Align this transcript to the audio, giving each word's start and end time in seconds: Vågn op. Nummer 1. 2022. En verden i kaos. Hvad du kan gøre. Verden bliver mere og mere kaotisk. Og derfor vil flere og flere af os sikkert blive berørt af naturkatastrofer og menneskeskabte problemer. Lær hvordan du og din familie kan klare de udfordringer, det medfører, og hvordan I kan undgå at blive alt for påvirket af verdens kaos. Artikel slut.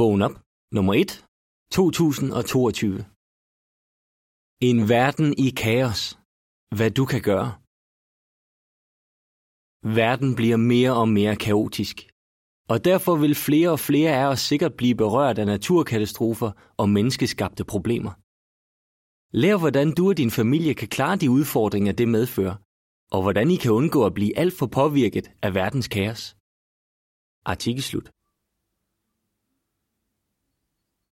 Vågn 0.00 0.22
op. 0.22 0.36
Nummer 0.76 0.94
1. 0.94 1.24
2022. 1.72 3.04
En 4.68 4.78
verden 4.94 5.30
i 5.46 5.48
kaos. 5.64 6.00
Hvad 6.76 6.90
du 6.98 7.04
kan 7.12 7.22
gøre. 7.30 7.50
Verden 10.00 10.30
bliver 10.38 10.58
mere 10.72 10.92
og 11.02 11.08
mere 11.18 11.36
kaotisk. 11.46 11.96
Og 12.72 12.76
derfor 12.88 13.14
vil 13.24 13.34
flere 13.46 13.70
og 13.76 13.80
flere 13.88 14.10
af 14.20 14.26
os 14.32 14.40
sikkert 14.50 14.74
blive 14.80 14.96
berørt 15.02 15.38
af 15.38 15.46
naturkatastrofer 15.46 16.50
og 16.80 16.86
menneskeskabte 16.96 17.64
problemer. 17.72 18.12
Lær 19.42 19.56
hvordan 19.62 19.88
du 19.98 20.02
og 20.10 20.16
din 20.22 20.32
familie 20.40 20.74
kan 20.80 20.88
klare 20.96 21.16
de 21.22 21.30
udfordringer, 21.38 21.92
det 21.92 22.08
medfører, 22.16 22.56
og 23.14 23.20
hvordan 23.22 23.46
I 23.54 23.56
kan 23.56 23.72
undgå 23.80 24.00
at 24.06 24.14
blive 24.18 24.36
alt 24.42 24.54
for 24.58 24.66
påvirket 24.66 25.26
af 25.42 25.50
verdens 25.54 25.88
kaos. 25.88 26.22
Artikel 27.52 27.82
slut. 27.90 28.08